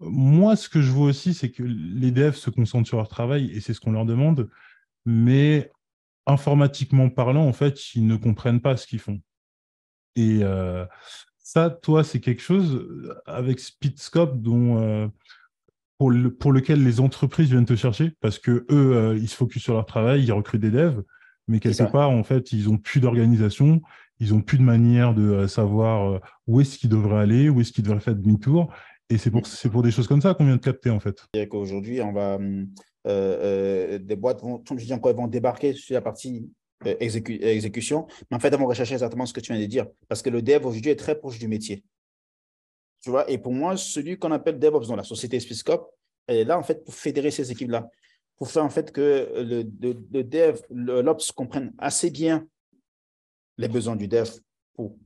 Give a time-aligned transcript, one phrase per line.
[0.00, 3.50] moi, ce que je vois aussi, c'est que les devs se concentrent sur leur travail
[3.52, 4.50] et c'est ce qu'on leur demande,
[5.04, 5.70] mais
[6.26, 9.20] informatiquement parlant, en fait, ils ne comprennent pas ce qu'ils font.
[10.16, 10.84] Et euh,
[11.38, 15.08] ça, toi, c'est quelque chose euh, avec Speedscope dont, euh,
[15.98, 19.86] pour, lequel les entreprises viennent te chercher parce que eux, ils se focusent sur leur
[19.86, 21.02] travail, ils recrutent des devs,
[21.48, 23.80] mais quelque part, en fait, ils n'ont plus d'organisation,
[24.18, 27.84] ils n'ont plus de manière de savoir où est-ce qu'ils devraient aller, où est-ce qu'ils
[27.84, 28.72] devraient faire demi-tour.
[29.08, 31.24] Et c'est pour, pour des choses comme ça qu'on vient de capter, en fait.
[31.48, 32.38] Qu'aujourd'hui, on va,
[33.98, 36.50] des boîtes vont, je dis encore, vont débarquer sur la partie
[36.84, 38.06] euh, exécution.
[38.30, 39.86] Mais en fait, elles vont rechercher exactement ce que tu viens de dire.
[40.08, 41.82] Parce que le dev aujourd'hui est très proche du métier.
[43.00, 45.90] Tu vois, et pour moi, celui qu'on appelle DevOps dans la société Spiscope
[46.28, 47.88] est là, en fait, pour fédérer ces équipes-là.
[48.36, 52.46] Pour faire, en fait, que le, le, dev, l'Ops comprenne assez bien
[53.56, 54.28] les besoins du dev
[54.74, 54.98] pour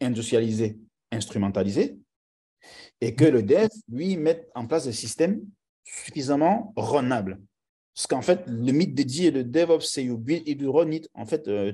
[0.00, 0.78] industrialiser,
[1.10, 1.98] instrumentaliser,
[3.00, 5.40] et que le dev, lui, mette en place des systèmes
[5.84, 7.40] suffisamment runables.
[7.94, 10.90] Parce qu'en fait, le mythe de dire le DevOps, c'est you build it, you run
[10.92, 11.08] it.
[11.12, 11.72] En fait, euh,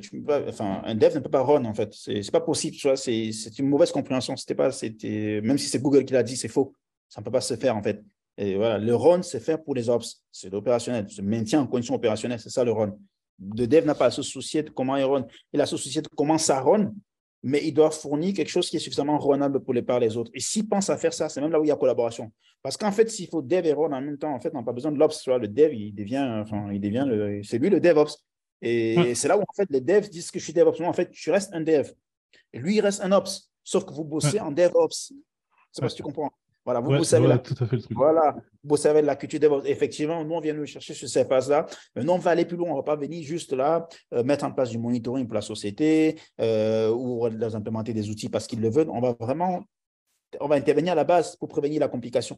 [0.85, 1.95] un dev ne peut pas run, en fait.
[1.95, 2.97] C'est, n'est pas possible, tu vois.
[2.97, 4.37] C'est, une mauvaise compréhension.
[4.37, 6.75] C'était pas, même si c'est Google qui l'a dit, c'est faux.
[7.09, 8.03] Ça ne peut pas se faire, en fait.
[8.37, 10.23] Et voilà, le run, c'est faire pour les ops.
[10.33, 11.09] C'est l'opérationnel.
[11.09, 12.97] Se maintien en condition opérationnelle, c'est ça le run.
[13.55, 15.25] Le dev n'a pas à se soucier de comment il run.
[15.53, 16.93] Il a à se soucier de comment ça run
[17.43, 20.31] mais il doit fournir quelque chose qui est suffisamment runnable pour les par les autres.
[20.35, 22.33] Et s'il pense à faire ça, c'est même là où il y a collaboration.
[22.63, 24.65] Parce qu'en fait, s'il faut dev et run en même temps, en fait, on n'a
[24.65, 25.27] pas besoin de l'ops.
[25.27, 28.25] Le dev, il devient, enfin, il devient le, c'est lui le DevOps.
[28.61, 30.81] Et c'est là où, en fait, les devs disent que je suis DevOps.
[30.81, 31.93] Moi, en fait, tu restes un dev.
[32.53, 33.53] Et lui, il reste un ops.
[33.63, 35.13] Sauf que vous bossez en DevOps.
[35.73, 36.33] C'est pas si tu comprends.
[36.69, 37.97] Voilà, vous, savez la, tout à fait le truc.
[37.97, 39.65] Voilà, vous savez la culture DevOps.
[39.65, 41.65] Effectivement, nous, on vient nous chercher sur ces phases-là.
[41.97, 42.69] Mais on va aller plus loin.
[42.69, 45.41] On ne va pas venir juste là, euh, mettre en place du monitoring pour la
[45.41, 48.91] société euh, ou leur implémenter des outils parce qu'ils le veulent.
[48.91, 49.65] On va vraiment
[50.41, 52.37] on va intervenir à la base pour prévenir la complication.